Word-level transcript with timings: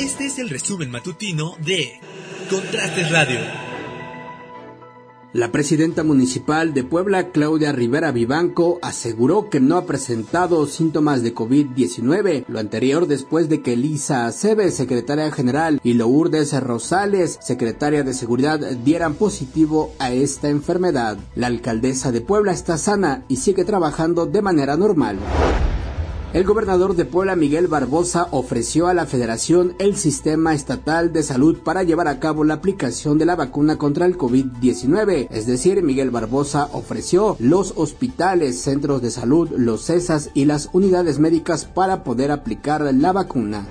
Este 0.00 0.26
es 0.26 0.38
el 0.38 0.48
resumen 0.48 0.92
matutino 0.92 1.56
de 1.58 1.98
Contrastes 2.48 3.10
Radio. 3.10 3.40
La 5.32 5.50
presidenta 5.50 6.04
municipal 6.04 6.72
de 6.72 6.84
Puebla, 6.84 7.30
Claudia 7.32 7.72
Rivera 7.72 8.12
Vivanco, 8.12 8.78
aseguró 8.80 9.50
que 9.50 9.58
no 9.58 9.76
ha 9.76 9.86
presentado 9.86 10.64
síntomas 10.66 11.24
de 11.24 11.34
COVID-19, 11.34 12.44
lo 12.46 12.60
anterior 12.60 13.08
después 13.08 13.48
de 13.48 13.60
que 13.60 13.72
Elisa 13.72 14.26
Aceves, 14.26 14.76
secretaria 14.76 15.32
general, 15.32 15.80
y 15.82 15.94
Lourdes 15.94 16.58
Rosales, 16.62 17.36
secretaria 17.42 18.04
de 18.04 18.14
Seguridad, 18.14 18.60
dieran 18.84 19.14
positivo 19.14 19.92
a 19.98 20.12
esta 20.12 20.48
enfermedad. 20.48 21.18
La 21.34 21.48
alcaldesa 21.48 22.12
de 22.12 22.20
Puebla 22.20 22.52
está 22.52 22.78
sana 22.78 23.24
y 23.26 23.36
sigue 23.36 23.64
trabajando 23.64 24.26
de 24.26 24.42
manera 24.42 24.76
normal. 24.76 25.18
El 26.34 26.44
gobernador 26.44 26.94
de 26.94 27.06
Puebla, 27.06 27.36
Miguel 27.36 27.68
Barbosa, 27.68 28.28
ofreció 28.32 28.86
a 28.86 28.92
la 28.92 29.06
Federación 29.06 29.74
el 29.78 29.96
sistema 29.96 30.52
estatal 30.52 31.10
de 31.10 31.22
salud 31.22 31.56
para 31.64 31.84
llevar 31.84 32.06
a 32.06 32.20
cabo 32.20 32.44
la 32.44 32.52
aplicación 32.52 33.16
de 33.16 33.24
la 33.24 33.34
vacuna 33.34 33.78
contra 33.78 34.04
el 34.04 34.18
COVID-19. 34.18 35.28
Es 35.30 35.46
decir, 35.46 35.82
Miguel 35.82 36.10
Barbosa 36.10 36.68
ofreció 36.74 37.36
los 37.38 37.72
hospitales, 37.76 38.60
centros 38.60 39.00
de 39.00 39.10
salud, 39.10 39.48
los 39.56 39.86
CESAS 39.86 40.28
y 40.34 40.44
las 40.44 40.68
unidades 40.74 41.18
médicas 41.18 41.64
para 41.64 42.04
poder 42.04 42.30
aplicar 42.30 42.82
la 42.92 43.12
vacuna. 43.12 43.66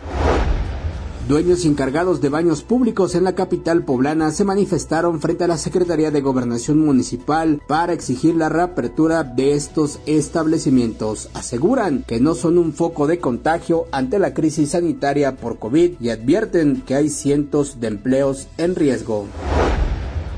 Dueños 1.27 1.66
encargados 1.66 2.22
de 2.22 2.30
baños 2.30 2.63
públicos 2.63 3.13
en 3.13 3.26
la 3.26 3.35
capital 3.35 3.84
poblana 3.84 4.31
se 4.31 4.45
manifestaron 4.45 5.20
frente 5.20 5.44
a 5.44 5.48
la 5.48 5.58
Secretaría 5.58 6.09
de 6.09 6.22
Gobernación 6.22 6.80
Municipal 6.80 7.62
para 7.68 7.91
exigir 7.91 8.35
la 8.35 8.48
reapertura 8.48 9.26
de 9.26 9.52
estos 9.52 9.99
establecimientos. 10.05 11.30
Aseguran 11.34 12.05
que 12.08 12.21
no 12.21 12.34
son 12.34 12.58
un 12.58 12.71
foco 12.71 13.08
de 13.08 13.20
contagio 13.20 13.88
ante 13.91 14.20
la 14.20 14.34
crisis 14.34 14.70
sanitaria 14.70 15.35
por 15.35 15.59
COVID 15.59 15.95
y 15.99 16.12
advierten 16.12 16.82
que 16.85 16.95
hay 16.95 17.09
cientos 17.09 17.82
de 17.82 17.88
empleos 17.88 18.48
en 18.57 18.76
riesgo. 18.76 19.26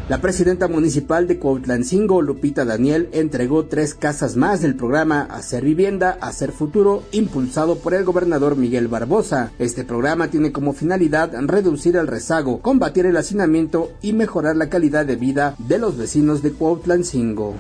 La 0.10 0.22
presidenta 0.22 0.68
municipal 0.68 1.28
de 1.28 1.38
Cuautlancingo, 1.38 2.24
Lupita 2.24 2.66
Daniel, 2.66 3.10
entregó 3.12 3.66
tres 3.66 3.94
casas 3.94 4.36
más 4.36 4.60
del 4.60 4.76
programa 4.76 5.22
Hacer 5.22 5.64
Vivienda, 5.64 6.18
Hacer 6.20 6.52
Futuro, 6.52 7.04
impulsado 7.12 7.76
por 7.78 7.94
el 7.94 8.06
gobernador 8.06 8.56
Miguel 8.56 8.88
Barbosa. 8.88 9.52
Este 9.60 9.84
programa 9.84 10.30
tiene 10.30 10.52
como 10.52 10.74
finalidad 10.74 11.32
reducir 11.42 11.96
el 11.96 12.08
rezago, 12.08 12.60
combatir 12.60 13.06
el 13.06 13.18
hacinamiento 13.18 13.92
y 14.02 14.14
mejorar 14.14 14.56
la 14.56 14.68
calidad 14.68 15.06
de 15.06 15.16
vida 15.16 15.54
de 15.60 15.78
los 15.78 15.96
vecinos 15.96 16.42
de 16.42 16.54
Cuautlancingo. 16.54 17.54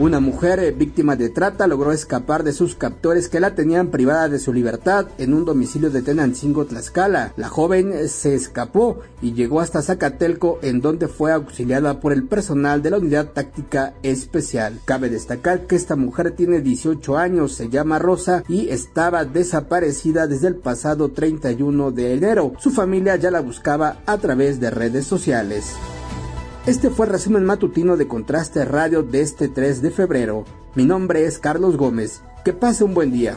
Una 0.00 0.18
mujer 0.18 0.58
eh, 0.58 0.72
víctima 0.72 1.14
de 1.14 1.28
trata 1.28 1.68
logró 1.68 1.92
escapar 1.92 2.42
de 2.42 2.52
sus 2.52 2.74
captores 2.74 3.28
que 3.28 3.38
la 3.38 3.54
tenían 3.54 3.92
privada 3.92 4.28
de 4.28 4.40
su 4.40 4.52
libertad 4.52 5.06
en 5.18 5.32
un 5.32 5.44
domicilio 5.44 5.88
de 5.88 6.02
Tenancingo, 6.02 6.64
Tlaxcala. 6.64 7.32
La 7.36 7.48
joven 7.48 7.92
eh, 7.92 8.08
se 8.08 8.34
escapó 8.34 8.98
y 9.22 9.34
llegó 9.34 9.60
hasta 9.60 9.82
Zacatelco 9.82 10.58
en 10.62 10.80
donde 10.80 11.06
fue 11.06 11.30
auxiliada 11.30 12.00
por 12.00 12.12
el 12.12 12.26
personal 12.26 12.82
de 12.82 12.90
la 12.90 12.98
unidad 12.98 13.28
táctica 13.28 13.94
especial. 14.02 14.80
Cabe 14.84 15.10
destacar 15.10 15.68
que 15.68 15.76
esta 15.76 15.94
mujer 15.94 16.32
tiene 16.32 16.60
18 16.60 17.16
años, 17.16 17.52
se 17.52 17.68
llama 17.68 18.00
Rosa 18.00 18.42
y 18.48 18.70
estaba 18.70 19.24
desaparecida 19.24 20.26
desde 20.26 20.48
el 20.48 20.56
pasado 20.56 21.12
31 21.12 21.92
de 21.92 22.14
enero. 22.14 22.54
Su 22.58 22.72
familia 22.72 23.14
ya 23.14 23.30
la 23.30 23.42
buscaba 23.42 23.98
a 24.06 24.18
través 24.18 24.58
de 24.58 24.70
redes 24.70 25.06
sociales. 25.06 25.76
Este 26.66 26.88
fue 26.88 27.04
el 27.04 27.12
resumen 27.12 27.44
matutino 27.44 27.98
de 27.98 28.08
Contraste 28.08 28.64
Radio 28.64 29.02
de 29.02 29.20
este 29.20 29.48
3 29.48 29.82
de 29.82 29.90
febrero. 29.90 30.46
Mi 30.74 30.86
nombre 30.86 31.26
es 31.26 31.38
Carlos 31.38 31.76
Gómez. 31.76 32.22
Que 32.42 32.54
pase 32.54 32.84
un 32.84 32.94
buen 32.94 33.12
día. 33.12 33.36